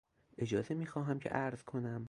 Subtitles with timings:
[0.37, 1.99] اجازه میخواهم که عرض کنم...